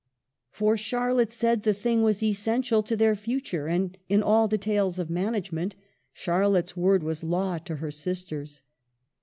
[0.49, 5.11] For Charlotte said the thing was essential to their future; and in all details of
[5.11, 5.75] management,
[6.11, 8.63] Charlotte's word ■ was law to her sisters.